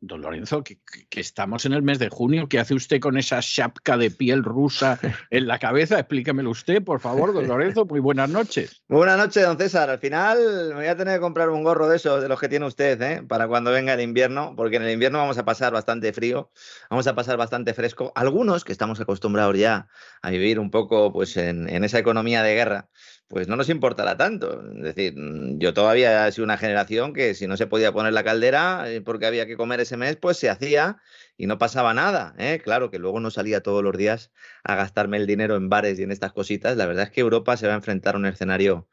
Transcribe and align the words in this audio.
Don 0.00 0.20
Lorenzo, 0.20 0.62
que, 0.62 0.78
estamos 1.12 1.64
en 1.64 1.72
el 1.72 1.82
mes 1.82 1.98
de 1.98 2.10
junio, 2.10 2.48
¿qué 2.48 2.58
hace 2.58 2.74
usted 2.74 3.00
con 3.00 3.16
esa 3.16 3.40
chapca 3.40 3.96
de 3.96 4.10
piel 4.10 4.44
rusa 4.44 4.98
en 5.30 5.46
la 5.46 5.58
cabeza? 5.58 5.98
Explícamelo 5.98 6.50
usted, 6.50 6.84
por 6.84 7.00
favor, 7.00 7.32
don 7.32 7.48
Lorenzo. 7.48 7.86
Muy 7.86 8.00
buenas 8.00 8.28
noches. 8.28 8.82
Muy 8.88 8.98
buenas 8.98 9.16
noches, 9.16 9.42
don 9.42 9.56
César. 9.56 9.88
Al 9.88 9.98
final 9.98 10.38
me 10.68 10.74
voy 10.74 10.86
a 10.86 10.96
tener 10.96 11.14
que 11.14 11.20
comprar 11.20 11.48
un 11.48 11.64
gorro 11.64 11.88
de 11.88 11.96
esos, 11.96 12.20
de 12.20 12.28
los 12.28 12.38
que 12.38 12.48
tiene 12.48 12.66
usted, 12.66 13.00
¿eh? 13.00 13.22
para 13.26 13.48
cuando 13.48 13.70
venga 13.70 13.94
el 13.94 14.02
invierno, 14.02 14.54
porque 14.54 14.76
en 14.76 14.82
el 14.82 14.90
invierno 14.90 15.18
vamos 15.18 15.38
a 15.38 15.46
pasar 15.46 15.72
bastante 15.72 16.12
frío, 16.12 16.50
vamos 16.90 17.06
a 17.06 17.14
pasar 17.14 17.38
bastante 17.38 17.72
fresco. 17.72 18.12
Algunos 18.14 18.64
que 18.64 18.72
estamos 18.72 19.00
acostumbrados 19.00 19.56
ya 19.56 19.88
a 20.20 20.30
vivir 20.30 20.60
un 20.60 20.70
poco 20.70 21.10
pues, 21.10 21.38
en, 21.38 21.70
en 21.70 21.84
esa 21.84 21.98
economía 21.98 22.42
de 22.42 22.54
guerra, 22.54 22.90
pues 23.28 23.48
no 23.48 23.56
nos 23.56 23.68
importará 23.68 24.16
tanto. 24.16 24.62
Es 24.76 24.82
decir, 24.82 25.14
yo 25.58 25.74
todavía 25.74 26.28
he 26.28 26.32
sido 26.32 26.44
una 26.44 26.58
generación 26.58 27.12
que 27.12 27.34
si 27.34 27.46
no 27.48 27.56
se 27.56 27.66
podía 27.66 27.92
poner 27.92 28.12
la 28.12 28.22
caldera 28.22 28.90
eh, 28.90 29.00
porque 29.00 29.26
había 29.26 29.46
que 29.46 29.56
comer 29.56 29.80
ese 29.80 29.96
mes, 29.96 30.16
pues 30.16 30.36
se 30.36 30.48
hacía 30.48 30.98
y 31.36 31.46
no 31.46 31.58
pasaba 31.58 31.92
nada. 31.92 32.34
¿eh? 32.38 32.60
Claro 32.62 32.90
que 32.90 33.00
luego 33.00 33.18
no 33.18 33.30
salía 33.30 33.62
todos 33.62 33.82
los 33.82 33.96
días 33.96 34.30
a 34.62 34.76
gastarme 34.76 35.16
el 35.16 35.26
dinero 35.26 35.56
en 35.56 35.68
bares 35.68 35.98
y 35.98 36.04
en 36.04 36.12
estas 36.12 36.32
cositas. 36.32 36.76
La 36.76 36.86
verdad 36.86 37.04
es 37.04 37.10
que 37.10 37.20
Europa 37.20 37.56
se 37.56 37.66
va 37.66 37.72
a 37.72 37.76
enfrentar 37.76 38.14
a 38.14 38.18
un 38.18 38.26
escenario, 38.26 38.88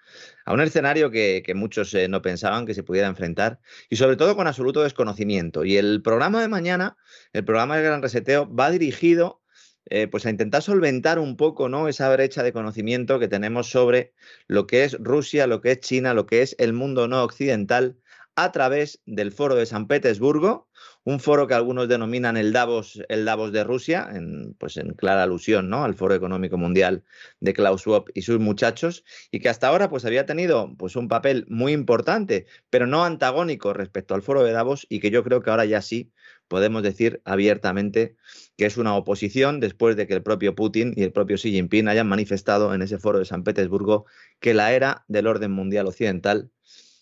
a 0.45 0.53
un 0.53 0.61
escenario 0.61 1.11
que, 1.11 1.43
muchos 1.55 1.93
eh, 1.93 2.07
no 2.07 2.23
pensaban 2.23 2.65
que 2.65 2.73
se 2.73 2.81
pudiera 2.81 3.07
enfrentar 3.07 3.59
y 3.89 3.97
sobre 3.97 4.15
todo 4.15 4.35
con 4.35 4.47
absoluto 4.47 4.81
desconocimiento. 4.81 5.63
Y 5.63 5.77
el 5.77 6.01
programa 6.01 6.41
de 6.41 6.47
mañana, 6.47 6.97
el 7.33 7.45
programa 7.45 7.75
del 7.75 7.85
Gran 7.85 8.01
Reseteo, 8.01 8.51
va 8.53 8.71
dirigido 8.71 9.42
eh, 9.85 10.07
pues 10.07 10.25
a 10.25 10.29
intentar 10.29 10.61
solventar 10.61 11.19
un 11.19 11.35
poco 11.37 11.69
¿no? 11.69 11.87
esa 11.87 12.11
brecha 12.11 12.43
de 12.43 12.53
conocimiento 12.53 13.19
que 13.19 13.27
tenemos 13.27 13.69
sobre 13.69 14.13
lo 14.47 14.67
que 14.67 14.83
es 14.83 14.97
Rusia, 14.99 15.47
lo 15.47 15.61
que 15.61 15.71
es 15.71 15.79
China, 15.79 16.13
lo 16.13 16.25
que 16.25 16.41
es 16.41 16.55
el 16.59 16.73
mundo 16.73 17.07
no 17.07 17.23
occidental 17.23 17.97
a 18.35 18.51
través 18.51 19.01
del 19.05 19.31
Foro 19.31 19.55
de 19.55 19.65
San 19.65 19.87
Petersburgo, 19.87 20.67
un 21.03 21.19
foro 21.19 21.47
que 21.47 21.53
algunos 21.53 21.87
denominan 21.87 22.37
el 22.37 22.51
Davos, 22.53 23.01
el 23.09 23.25
Davos 23.25 23.51
de 23.51 23.63
Rusia, 23.63 24.09
en, 24.11 24.55
pues 24.55 24.77
en 24.77 24.93
clara 24.93 25.23
alusión 25.23 25.69
¿no? 25.69 25.83
al 25.83 25.93
Foro 25.93 26.15
Económico 26.15 26.57
Mundial 26.57 27.03
de 27.41 27.53
Klaus 27.53 27.81
Schwab 27.81 28.05
y 28.13 28.23
sus 28.23 28.39
muchachos, 28.39 29.03
y 29.29 29.39
que 29.39 29.49
hasta 29.49 29.67
ahora 29.67 29.89
pues, 29.89 30.05
había 30.05 30.25
tenido 30.25 30.73
pues, 30.77 30.95
un 30.95 31.07
papel 31.07 31.45
muy 31.47 31.73
importante, 31.73 32.47
pero 32.69 32.87
no 32.87 33.03
antagónico 33.03 33.73
respecto 33.73 34.15
al 34.15 34.23
Foro 34.23 34.43
de 34.43 34.51
Davos, 34.51 34.87
y 34.89 34.99
que 34.99 35.11
yo 35.11 35.23
creo 35.23 35.41
que 35.41 35.51
ahora 35.51 35.65
ya 35.65 35.81
sí 35.81 36.11
podemos 36.53 36.83
decir 36.83 37.19
abiertamente 37.25 38.15
que 38.57 38.67
es 38.67 38.77
una 38.77 38.95
oposición 38.95 39.59
después 39.59 39.95
de 39.95 40.05
que 40.05 40.13
el 40.13 40.21
propio 40.21 40.53
Putin 40.53 40.93
y 40.95 41.01
el 41.01 41.11
propio 41.11 41.35
Xi 41.35 41.49
Jinping 41.49 41.87
hayan 41.87 42.07
manifestado 42.07 42.75
en 42.75 42.83
ese 42.83 42.99
foro 42.99 43.17
de 43.17 43.25
San 43.25 43.43
Petersburgo 43.43 44.05
que 44.39 44.53
la 44.53 44.71
era 44.71 45.03
del 45.07 45.25
orden 45.25 45.49
mundial 45.49 45.87
occidental 45.87 46.51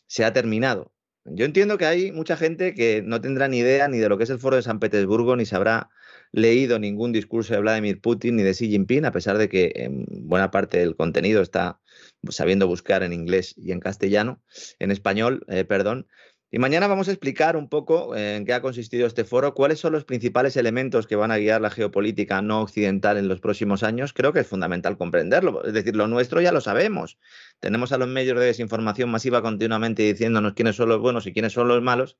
se 0.07 0.23
ha 0.23 0.31
terminado. 0.31 0.93
Yo 1.25 1.43
entiendo 1.43 1.77
que 1.77 1.85
hay 1.85 2.13
mucha 2.13 2.37
gente 2.37 2.73
que 2.73 3.03
no 3.05 3.19
tendrá 3.19 3.49
ni 3.49 3.57
idea 3.57 3.89
ni 3.89 3.97
de 3.97 4.07
lo 4.07 4.17
que 4.17 4.23
es 4.23 4.29
el 4.29 4.39
foro 4.39 4.55
de 4.55 4.61
San 4.61 4.79
Petersburgo, 4.79 5.35
ni 5.35 5.45
se 5.45 5.57
habrá 5.57 5.89
leído 6.31 6.79
ningún 6.79 7.11
discurso 7.11 7.53
de 7.53 7.59
Vladimir 7.59 7.99
Putin 7.99 8.37
ni 8.37 8.43
de 8.43 8.53
Xi 8.53 8.69
Jinping, 8.69 9.03
a 9.03 9.11
pesar 9.11 9.37
de 9.37 9.49
que 9.49 9.73
en 9.75 10.05
buena 10.07 10.49
parte 10.49 10.77
del 10.77 10.95
contenido 10.95 11.41
está 11.41 11.81
sabiendo 12.29 12.67
buscar 12.67 13.03
en 13.03 13.11
inglés 13.11 13.53
y 13.57 13.73
en 13.73 13.81
castellano, 13.81 14.41
en 14.79 14.91
español, 14.91 15.43
eh, 15.49 15.65
perdón, 15.65 16.07
y 16.53 16.59
mañana 16.59 16.87
vamos 16.87 17.07
a 17.07 17.11
explicar 17.11 17.55
un 17.55 17.69
poco 17.69 18.13
eh, 18.13 18.35
en 18.35 18.45
qué 18.45 18.53
ha 18.53 18.61
consistido 18.61 19.07
este 19.07 19.23
foro, 19.23 19.53
cuáles 19.53 19.79
son 19.79 19.93
los 19.93 20.03
principales 20.03 20.57
elementos 20.57 21.07
que 21.07 21.15
van 21.15 21.31
a 21.31 21.37
guiar 21.37 21.61
la 21.61 21.69
geopolítica 21.69 22.41
no 22.41 22.61
occidental 22.61 23.17
en 23.17 23.29
los 23.29 23.39
próximos 23.39 23.83
años. 23.83 24.11
Creo 24.11 24.33
que 24.33 24.41
es 24.41 24.47
fundamental 24.47 24.97
comprenderlo. 24.97 25.63
Es 25.63 25.71
decir, 25.71 25.95
lo 25.95 26.07
nuestro 26.07 26.41
ya 26.41 26.51
lo 26.51 26.59
sabemos. 26.59 27.17
Tenemos 27.61 27.93
a 27.93 27.97
los 27.97 28.09
medios 28.09 28.37
de 28.37 28.47
desinformación 28.47 29.09
masiva 29.09 29.41
continuamente 29.41 30.03
diciéndonos 30.03 30.51
quiénes 30.53 30.75
son 30.75 30.89
los 30.89 30.99
buenos 30.99 31.25
y 31.25 31.31
quiénes 31.31 31.53
son 31.53 31.69
los 31.69 31.81
malos, 31.81 32.17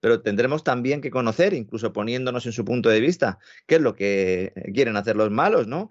pero 0.00 0.20
tendremos 0.20 0.64
también 0.64 1.00
que 1.00 1.10
conocer, 1.10 1.54
incluso 1.54 1.94
poniéndonos 1.94 2.44
en 2.44 2.52
su 2.52 2.66
punto 2.66 2.90
de 2.90 3.00
vista, 3.00 3.38
qué 3.66 3.76
es 3.76 3.80
lo 3.80 3.94
que 3.94 4.52
quieren 4.74 4.96
hacer 4.96 5.16
los 5.16 5.30
malos, 5.30 5.66
¿no? 5.66 5.88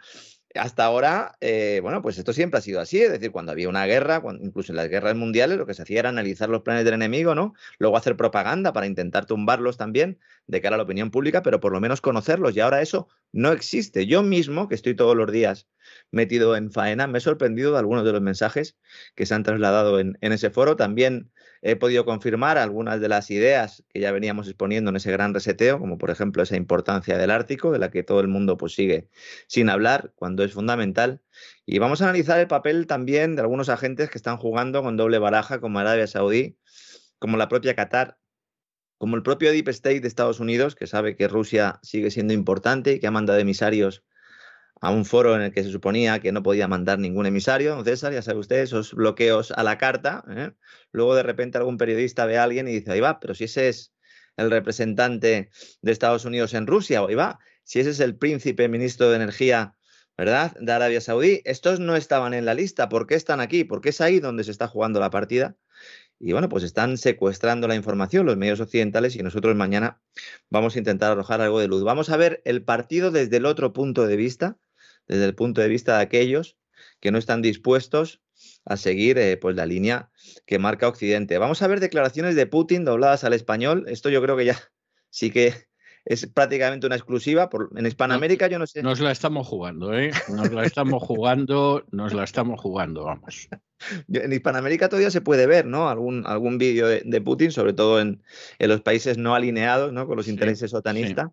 Hasta 0.56 0.86
ahora, 0.86 1.38
eh, 1.42 1.80
bueno, 1.82 2.02
pues 2.02 2.18
esto 2.18 2.34
siempre 2.34 2.58
ha 2.58 2.62
sido 2.62 2.80
así, 2.80 3.02
es 3.02 3.12
decir, 3.12 3.32
cuando 3.32 3.52
había 3.52 3.70
una 3.70 3.86
guerra, 3.86 4.22
incluso 4.42 4.72
en 4.72 4.78
las 4.78 4.90
guerras 4.90 5.16
mundiales, 5.16 5.58
lo 5.58 5.66
que 5.66 5.74
se 5.74 5.84
hacía 5.84 6.00
era 6.00 6.10
analizar 6.10 6.50
los 6.50 6.62
planes 6.62 6.86
del 6.86 6.96
enemigo, 6.96 7.36
¿no? 7.36 7.54
Luego 7.80 7.98
hacer 7.98 8.18
propaganda 8.18 8.74
para 8.74 8.88
intentar 8.88 9.26
tumbarlos 9.26 9.78
también 9.78 10.20
de 10.48 10.62
cara 10.62 10.76
a 10.76 10.78
la 10.78 10.84
opinión 10.84 11.12
pública, 11.12 11.42
pero 11.44 11.60
por 11.60 11.72
lo 11.72 11.80
menos 11.80 12.02
conocerlos. 12.02 12.56
Y 12.56 12.60
ahora 12.60 12.82
eso 12.82 13.08
no 13.32 13.52
existe. 13.52 14.08
Yo 14.08 14.24
mismo, 14.24 14.68
que 14.68 14.76
estoy 14.76 14.96
todos 14.96 15.16
los 15.16 15.32
días 15.32 15.68
metido 16.12 16.56
en 16.56 16.72
faena, 16.72 17.08
me 17.08 17.20
he 17.20 17.22
sorprendido 17.22 17.72
de 17.74 17.80
algunos 17.80 18.04
de 18.04 18.12
los 18.12 18.22
mensajes 18.22 18.78
que 19.16 19.26
se 19.26 19.34
han 19.34 19.44
trasladado 19.44 20.00
en, 20.00 20.18
en 20.22 20.32
ese 20.34 20.50
foro. 20.50 20.76
También 20.76 21.32
he 21.62 21.76
podido 21.76 22.06
confirmar 22.06 22.58
algunas 22.58 23.00
de 23.00 23.08
las 23.08 23.30
ideas 23.30 23.84
que 23.90 24.00
ya 24.00 24.12
veníamos 24.12 24.48
exponiendo 24.48 24.90
en 24.90 24.96
ese 24.96 25.12
gran 25.12 25.34
reseteo, 25.34 25.80
como 25.80 25.98
por 25.98 26.10
ejemplo 26.10 26.42
esa 26.42 26.56
importancia 26.56 27.18
del 27.18 27.30
Ártico, 27.30 27.72
de 27.72 27.80
la 27.80 27.92
que 27.92 28.04
todo 28.04 28.20
el 28.20 28.28
mundo 28.28 28.58
pues, 28.58 28.74
sigue 28.74 29.10
sin 29.48 29.70
hablar 29.70 30.12
cuando 30.16 30.44
es 30.44 30.54
fundamental. 30.54 31.22
Y 31.66 31.80
vamos 31.80 32.02
a 32.02 32.06
analizar 32.06 32.40
el 32.40 32.48
papel 32.48 32.88
también 32.88 33.36
de 33.36 33.42
algunos 33.42 33.70
agentes 33.70 34.10
que 34.10 34.18
están 34.18 34.38
jugando 34.38 34.82
con 34.82 34.98
doble 34.98 35.20
baraja, 35.20 35.62
como 35.62 35.80
Arabia 35.80 36.08
Saudí, 36.08 36.58
como 37.20 37.38
la 37.38 37.48
propia 37.48 37.76
Qatar, 37.76 38.18
como 38.98 39.16
el 39.16 39.24
propio 39.24 39.52
Deep 39.52 39.70
State 39.70 40.02
de 40.02 40.08
Estados 40.08 40.40
Unidos, 40.40 40.76
que 40.76 40.88
sabe 40.88 41.16
que 41.16 41.28
Rusia 41.28 41.80
sigue 41.84 42.10
siendo 42.10 42.34
importante 42.34 42.94
y 42.94 43.00
que 43.00 43.08
ha 43.08 43.12
mandado 43.12 43.40
emisarios 43.40 44.04
a 44.82 44.90
un 44.90 45.06
foro 45.06 45.36
en 45.36 45.44
el 45.44 45.54
que 45.54 45.64
se 45.64 45.72
suponía 45.72 46.20
que 46.20 46.32
no 46.32 46.42
podía 46.42 46.68
mandar 46.68 46.98
ningún 46.98 47.28
emisario, 47.28 47.84
César, 47.84 48.14
ya 48.14 48.24
sabe 48.24 48.40
usted, 48.40 48.58
esos 48.58 48.94
bloqueos 48.96 49.52
a 49.52 49.64
la 49.64 49.78
carta. 49.78 50.24
¿eh? 50.30 50.52
Luego 50.92 51.16
de 51.16 51.24
repente 51.24 51.60
algún 51.60 51.78
periodista 51.78 52.26
ve 52.26 52.40
a 52.40 52.44
alguien 52.44 52.68
y 52.68 52.72
dice, 52.74 52.92
ahí 52.92 53.00
va, 53.00 53.20
pero 53.20 53.36
si 53.36 53.44
ese 53.44 53.70
es 53.70 53.94
el 54.38 54.50
representante 54.50 55.52
de 55.82 55.92
Estados 55.92 56.26
Unidos 56.26 56.56
en 56.56 56.66
Rusia, 56.66 57.02
ahí 57.08 57.16
va, 57.16 57.40
si 57.64 57.80
ese 57.80 57.92
es 57.92 58.00
el 58.00 58.18
príncipe 58.18 58.68
ministro 58.70 59.10
de 59.12 59.18
Energía, 59.18 59.76
¿verdad?, 60.18 60.56
de 60.60 60.72
Arabia 60.72 61.00
Saudí, 61.00 61.42
estos 61.46 61.80
no 61.80 61.96
estaban 61.96 62.34
en 62.34 62.46
la 62.46 62.56
lista, 62.56 62.90
¿por 62.90 63.06
qué 63.06 63.16
están 63.16 63.40
aquí? 63.40 63.64
¿Por 63.64 63.82
qué 63.82 63.90
es 63.90 64.02
ahí 64.02 64.20
donde 64.20 64.44
se 64.44 64.52
está 64.52 64.68
jugando 64.68 65.00
la 65.00 65.12
partida? 65.12 65.56
Y 66.20 66.34
bueno, 66.34 66.50
pues 66.50 66.64
están 66.64 66.98
secuestrando 66.98 67.68
la 67.68 67.76
información 67.76 68.28
los 68.28 68.38
medios 68.38 68.60
occidentales 68.60 69.16
y 69.16 69.24
nosotros 69.24 69.56
mañana 69.56 70.02
vamos 70.50 70.76
a 70.76 70.80
intentar 70.80 71.12
arrojar 71.12 71.42
algo 71.42 71.60
de 71.60 71.68
luz. 71.68 71.84
Vamos 71.84 72.12
a 72.12 72.18
ver 72.18 72.42
el 72.46 72.64
partido 72.64 73.10
desde 73.10 73.38
el 73.38 73.46
otro 73.48 73.74
punto 73.74 74.06
de 74.06 74.16
vista, 74.16 74.58
desde 75.08 75.26
el 75.26 75.36
punto 75.36 75.62
de 75.62 75.68
vista 75.68 75.98
de 75.98 76.04
aquellos 76.04 76.58
que 77.00 77.12
no 77.12 77.18
están 77.18 77.42
dispuestos 77.42 78.22
a 78.66 78.78
seguir 78.78 79.18
eh, 79.18 79.38
pues 79.38 79.56
la 79.56 79.66
línea 79.66 80.10
que 80.46 80.60
marca 80.60 80.88
Occidente. 80.88 81.38
Vamos 81.38 81.62
a 81.62 81.68
ver 81.68 81.80
declaraciones 81.80 82.36
de 82.36 82.48
Putin 82.48 82.86
dobladas 82.86 83.24
al 83.24 83.34
español. 83.34 83.86
Esto 83.88 84.10
yo 84.10 84.22
creo 84.22 84.38
que 84.38 84.46
ya 84.46 84.58
sí 85.10 85.32
que 85.32 85.54
es 86.06 86.28
prácticamente 86.28 86.88
una 86.88 86.96
exclusiva. 86.96 87.50
Por, 87.50 87.70
en 87.76 87.86
Hispanoamérica 87.86 88.48
yo 88.48 88.60
no 88.60 88.68
sé. 88.68 88.84
Nos 88.84 89.00
la 89.00 89.12
estamos 89.12 89.48
jugando, 89.48 89.98
¿eh? 89.98 90.12
Nos 90.30 90.52
la 90.52 90.66
estamos 90.66 91.04
jugando, 91.04 91.86
nos 91.92 92.14
la 92.14 92.24
estamos 92.24 92.60
jugando, 92.60 93.04
vamos. 93.04 93.50
En 94.12 94.32
Hispanoamérica 94.32 94.90
todavía 94.90 95.12
se 95.12 95.22
puede 95.22 95.48
ver, 95.48 95.66
¿no? 95.66 95.90
Algún, 95.90 96.26
algún 96.26 96.58
vídeo 96.58 96.88
de, 96.88 97.22
Putin, 97.22 97.52
sobre 97.52 97.74
todo 97.74 98.00
en, 98.00 98.24
en, 98.60 98.70
los 98.70 98.82
países 98.82 99.18
no 99.18 99.36
alineados, 99.36 99.94
¿no? 99.94 100.08
Con 100.08 100.18
los 100.18 100.28
intereses 100.28 100.72
sotanistas 100.72 101.30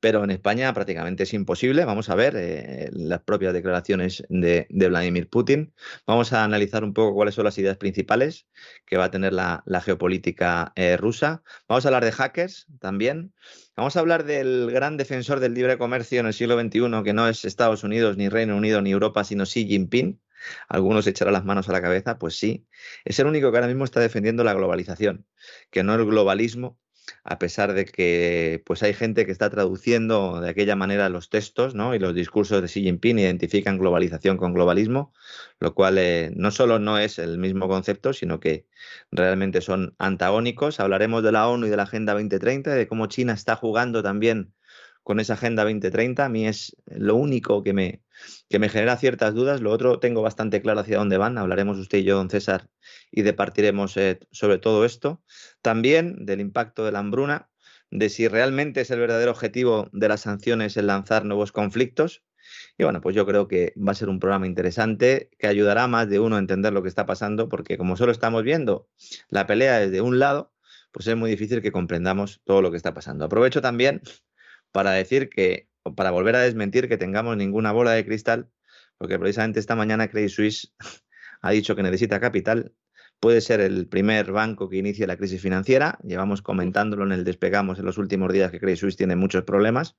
pero 0.00 0.22
en 0.24 0.30
España 0.30 0.72
prácticamente 0.72 1.24
es 1.24 1.34
imposible. 1.34 1.84
Vamos 1.84 2.08
a 2.08 2.14
ver 2.14 2.34
eh, 2.36 2.88
las 2.92 3.20
propias 3.22 3.52
declaraciones 3.52 4.24
de, 4.28 4.66
Vladimir 4.70 5.28
Putin. 5.28 5.72
Vamos 6.06 6.32
a 6.32 6.44
analizar 6.44 6.84
un 6.84 6.94
poco 6.94 7.14
cuáles 7.14 7.34
son 7.34 7.44
las 7.44 7.58
ideas 7.58 7.76
principales 7.76 8.46
que 8.86 8.96
va 8.96 9.04
a 9.04 9.10
tener 9.10 9.32
la, 9.32 9.62
geopolítica 9.84 10.72
eh, 10.76 10.96
rusa. 10.96 11.42
Vamos 11.68 11.84
a 11.84 11.88
hablar 11.88 12.04
de 12.04 12.12
hackers 12.12 12.66
también. 12.80 13.32
Vamos 13.76 13.96
a 13.96 14.00
hablar 14.00 14.24
del 14.24 14.70
gran 14.70 14.96
defensor 14.96 15.40
del 15.40 15.54
libre 15.54 15.78
comercio 15.78 16.20
en 16.20 16.26
el 16.26 16.34
siglo 16.34 16.58
XXI, 16.60 17.02
que 17.04 17.12
no 17.12 17.28
es 17.28 17.44
Estados 17.44 17.84
Unidos, 17.84 18.16
ni 18.16 18.28
Reino 18.28 18.56
Unido, 18.56 18.82
ni 18.82 18.90
Europa, 18.90 19.24
sino 19.24 19.44
Xi 19.44 19.66
Jinping. 19.66 20.20
Algunos 20.68 21.06
echarán 21.06 21.34
las 21.34 21.44
manos 21.44 21.68
a 21.68 21.72
la 21.72 21.82
cabeza, 21.82 22.18
pues 22.18 22.38
sí. 22.38 22.66
Es 23.04 23.18
el 23.18 23.26
único 23.26 23.50
que 23.50 23.56
ahora 23.58 23.68
mismo 23.68 23.84
está 23.84 24.00
defendiendo 24.00 24.44
la 24.44 24.54
globalización, 24.54 25.26
que 25.70 25.82
no 25.82 25.94
el 25.94 26.04
globalismo 26.04 26.78
a 27.24 27.38
pesar 27.38 27.74
de 27.74 27.84
que 27.84 28.62
pues 28.66 28.82
hay 28.82 28.94
gente 28.94 29.26
que 29.26 29.32
está 29.32 29.50
traduciendo 29.50 30.40
de 30.40 30.50
aquella 30.50 30.76
manera 30.76 31.08
los 31.08 31.30
textos 31.30 31.74
¿no? 31.74 31.94
y 31.94 31.98
los 31.98 32.14
discursos 32.14 32.60
de 32.62 32.68
Xi 32.68 32.82
Jinping 32.82 33.18
identifican 33.18 33.78
globalización 33.78 34.36
con 34.36 34.54
globalismo, 34.54 35.12
lo 35.60 35.74
cual 35.74 35.98
eh, 35.98 36.30
no 36.34 36.50
solo 36.50 36.78
no 36.78 36.98
es 36.98 37.18
el 37.18 37.38
mismo 37.38 37.68
concepto, 37.68 38.12
sino 38.12 38.40
que 38.40 38.66
realmente 39.10 39.60
son 39.60 39.94
antagónicos. 39.98 40.80
Hablaremos 40.80 41.22
de 41.22 41.32
la 41.32 41.48
ONU 41.48 41.66
y 41.66 41.70
de 41.70 41.76
la 41.76 41.84
Agenda 41.84 42.14
2030, 42.14 42.74
de 42.74 42.88
cómo 42.88 43.06
China 43.06 43.32
está 43.32 43.56
jugando 43.56 44.02
también 44.02 44.54
con 45.02 45.20
esa 45.20 45.34
Agenda 45.34 45.64
2030. 45.64 46.24
A 46.24 46.28
mí 46.28 46.46
es 46.46 46.76
lo 46.86 47.16
único 47.16 47.62
que 47.62 47.72
me, 47.72 48.02
que 48.48 48.58
me 48.58 48.68
genera 48.68 48.96
ciertas 48.96 49.34
dudas. 49.34 49.60
Lo 49.60 49.70
otro 49.70 49.98
tengo 50.00 50.22
bastante 50.22 50.62
claro 50.62 50.80
hacia 50.80 50.98
dónde 50.98 51.18
van. 51.18 51.38
Hablaremos 51.38 51.78
usted 51.78 51.98
y 51.98 52.04
yo, 52.04 52.16
don 52.16 52.30
César, 52.30 52.68
y 53.10 53.22
departiremos 53.22 53.96
eh, 53.96 54.20
sobre 54.30 54.58
todo 54.58 54.84
esto. 54.84 55.22
También 55.62 56.24
del 56.26 56.40
impacto 56.40 56.84
de 56.84 56.92
la 56.92 57.00
hambruna, 57.00 57.50
de 57.90 58.08
si 58.08 58.28
realmente 58.28 58.82
es 58.82 58.90
el 58.90 59.00
verdadero 59.00 59.30
objetivo 59.30 59.88
de 59.92 60.08
las 60.08 60.22
sanciones 60.22 60.76
el 60.76 60.86
lanzar 60.86 61.24
nuevos 61.24 61.52
conflictos. 61.52 62.22
Y 62.78 62.84
bueno, 62.84 63.00
pues 63.00 63.14
yo 63.14 63.26
creo 63.26 63.48
que 63.48 63.74
va 63.76 63.92
a 63.92 63.94
ser 63.94 64.08
un 64.08 64.20
programa 64.20 64.46
interesante 64.46 65.30
que 65.38 65.46
ayudará 65.46 65.84
a 65.84 65.88
más 65.88 66.08
de 66.08 66.18
uno 66.18 66.36
a 66.36 66.38
entender 66.38 66.72
lo 66.72 66.82
que 66.82 66.88
está 66.88 67.06
pasando, 67.06 67.48
porque 67.48 67.76
como 67.76 67.96
solo 67.96 68.12
estamos 68.12 68.42
viendo 68.42 68.88
la 69.28 69.46
pelea 69.46 69.80
desde 69.80 70.00
un 70.00 70.18
lado, 70.18 70.52
pues 70.92 71.06
es 71.06 71.16
muy 71.16 71.30
difícil 71.30 71.60
que 71.62 71.72
comprendamos 71.72 72.40
todo 72.44 72.62
lo 72.62 72.70
que 72.70 72.76
está 72.76 72.94
pasando. 72.94 73.24
Aprovecho 73.24 73.60
también 73.60 74.00
para 74.72 74.92
decir 74.92 75.28
que, 75.28 75.67
para 75.94 76.10
volver 76.10 76.36
a 76.36 76.40
desmentir 76.40 76.88
que 76.88 76.96
tengamos 76.96 77.36
ninguna 77.36 77.72
bola 77.72 77.92
de 77.92 78.04
cristal, 78.04 78.50
porque 78.98 79.18
precisamente 79.18 79.60
esta 79.60 79.76
mañana 79.76 80.08
Credit 80.08 80.30
Suisse 80.30 80.74
ha 81.42 81.50
dicho 81.50 81.76
que 81.76 81.82
necesita 81.82 82.20
capital. 82.20 82.74
Puede 83.20 83.40
ser 83.40 83.60
el 83.60 83.88
primer 83.88 84.30
banco 84.30 84.68
que 84.68 84.76
inicie 84.76 85.06
la 85.06 85.16
crisis 85.16 85.42
financiera. 85.42 85.98
Llevamos 86.04 86.40
comentándolo 86.40 87.04
en 87.04 87.12
el 87.12 87.24
despegamos 87.24 87.78
en 87.78 87.84
los 87.84 87.98
últimos 87.98 88.32
días 88.32 88.50
que 88.50 88.60
Credit 88.60 88.78
Suisse 88.78 88.96
tiene 88.96 89.16
muchos 89.16 89.42
problemas 89.44 89.96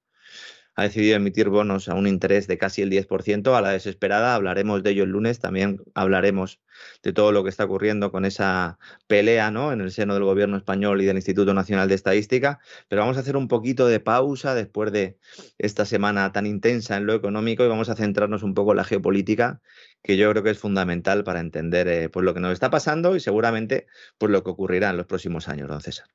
ha 0.80 0.84
decidido 0.84 1.18
emitir 1.18 1.50
bonos 1.50 1.90
a 1.90 1.94
un 1.96 2.08
interés 2.08 2.48
de 2.48 2.58
casi 2.58 2.82
el 2.82 2.90
10% 2.90 3.54
a 3.54 3.62
la 3.62 3.72
desesperada. 3.72 4.34
Hablaremos 4.34 4.82
de 4.82 4.92
ello 4.92 5.04
el 5.04 5.10
lunes. 5.10 5.40
También 5.40 5.82
hablaremos 5.94 6.62
de 7.04 7.12
todo 7.12 7.34
lo 7.34 7.44
que 7.44 7.50
está 7.50 7.66
ocurriendo 7.66 8.14
con 8.14 8.24
esa 8.24 8.80
pelea 9.06 9.52
¿no? 9.52 9.74
en 9.74 9.82
el 9.82 9.92
seno 9.92 10.14
del 10.14 10.24
gobierno 10.24 10.56
español 10.56 11.02
y 11.02 11.06
del 11.06 11.18
Instituto 11.18 11.54
Nacional 11.54 11.90
de 11.90 11.96
Estadística. 11.96 12.60
Pero 12.88 13.02
vamos 13.02 13.18
a 13.18 13.20
hacer 13.20 13.36
un 13.36 13.50
poquito 13.50 13.88
de 13.88 14.00
pausa 14.00 14.56
después 14.56 14.94
de 14.94 15.18
esta 15.58 15.84
semana 15.86 16.32
tan 16.32 16.46
intensa 16.46 16.96
en 16.96 17.06
lo 17.06 17.14
económico 17.14 17.66
y 17.66 17.68
vamos 17.68 17.90
a 17.90 17.96
centrarnos 17.96 18.44
un 18.44 18.54
poco 18.54 18.72
en 18.72 18.78
la 18.78 18.86
geopolítica, 18.86 19.62
que 20.02 20.16
yo 20.16 20.32
creo 20.32 20.44
que 20.44 20.52
es 20.52 20.60
fundamental 20.60 21.26
para 21.26 21.42
entender 21.42 21.90
eh, 21.90 22.10
pues, 22.10 22.24
lo 22.24 22.34
que 22.34 22.40
nos 22.40 22.54
está 22.54 22.70
pasando 22.70 23.18
y 23.18 23.20
seguramente 23.20 23.88
pues, 24.18 24.32
lo 24.32 24.44
que 24.44 24.52
ocurrirá 24.52 24.92
en 24.92 24.98
los 24.98 25.08
próximos 25.08 25.50
años, 25.50 25.68
don 25.68 25.82
César. 25.82 26.08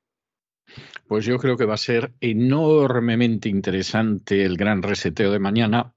Pues 1.07 1.25
yo 1.25 1.37
creo 1.37 1.57
que 1.57 1.65
va 1.65 1.75
a 1.75 1.77
ser 1.77 2.13
enormemente 2.19 3.49
interesante 3.49 4.43
el 4.43 4.57
gran 4.57 4.81
reseteo 4.81 5.31
de 5.31 5.39
mañana. 5.39 5.93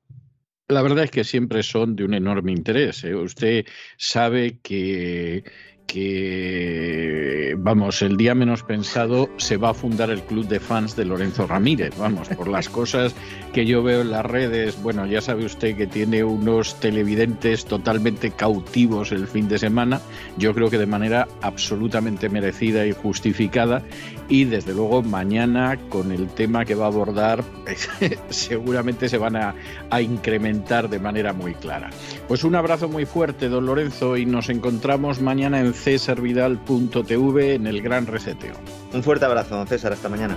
La 0.68 0.82
verdad 0.82 1.04
es 1.04 1.10
que 1.10 1.24
siempre 1.24 1.62
son 1.62 1.96
de 1.96 2.04
un 2.04 2.14
enorme 2.14 2.52
interés. 2.52 3.02
¿eh? 3.04 3.14
Usted 3.14 3.64
sabe 3.96 4.58
que, 4.62 5.44
que, 5.88 7.56
vamos, 7.58 8.02
el 8.02 8.18
día 8.18 8.34
menos 8.34 8.62
pensado 8.62 9.30
se 9.38 9.56
va 9.56 9.70
a 9.70 9.74
fundar 9.74 10.10
el 10.10 10.22
club 10.22 10.46
de 10.46 10.60
fans 10.60 10.94
de 10.94 11.06
Lorenzo 11.06 11.46
Ramírez, 11.46 11.96
vamos, 11.96 12.28
por 12.28 12.46
las 12.46 12.68
cosas 12.78 13.14
que 13.54 13.64
yo 13.64 13.82
veo 13.82 14.02
en 14.02 14.10
las 14.10 14.26
redes. 14.26 14.80
Bueno, 14.82 15.06
ya 15.06 15.22
sabe 15.22 15.46
usted 15.46 15.76
que 15.76 15.86
tiene 15.86 16.22
unos 16.22 16.78
televidentes 16.78 17.64
totalmente 17.64 18.30
cautivos 18.30 19.10
el 19.10 19.26
fin 19.26 19.48
de 19.48 19.58
semana, 19.58 20.02
yo 20.36 20.54
creo 20.54 20.68
que 20.68 20.78
de 20.78 20.86
manera 20.86 21.26
absolutamente 21.40 22.28
merecida 22.28 22.86
y 22.86 22.92
justificada. 22.92 23.82
Y 24.28 24.44
desde 24.44 24.74
luego 24.74 25.02
mañana 25.02 25.78
con 25.88 26.12
el 26.12 26.28
tema 26.28 26.64
que 26.64 26.74
va 26.74 26.84
a 26.84 26.88
abordar 26.88 27.42
seguramente 28.28 29.08
se 29.08 29.16
van 29.16 29.36
a, 29.36 29.54
a 29.90 30.00
incrementar 30.02 30.88
de 30.88 30.98
manera 30.98 31.32
muy 31.32 31.54
clara. 31.54 31.90
Pues 32.26 32.44
un 32.44 32.54
abrazo 32.54 32.88
muy 32.88 33.06
fuerte, 33.06 33.48
don 33.48 33.66
Lorenzo, 33.66 34.16
y 34.16 34.26
nos 34.26 34.50
encontramos 34.50 35.20
mañana 35.20 35.60
en 35.60 35.72
cesarvidal.tv 35.72 37.54
en 37.54 37.66
el 37.66 37.80
Gran 37.80 38.06
Reseteo. 38.06 38.54
Un 38.92 39.02
fuerte 39.02 39.24
abrazo, 39.24 39.56
don 39.56 39.66
César. 39.66 39.92
Hasta 39.92 40.08
mañana. 40.08 40.36